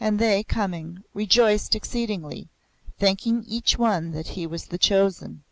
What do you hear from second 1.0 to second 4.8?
rejoiced exceedingly, thinking each one that he was the